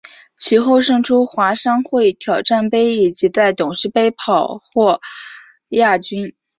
[0.35, 4.99] 其后胜出华商会挑战杯以及在董事杯跑获
[5.69, 6.33] 亚军。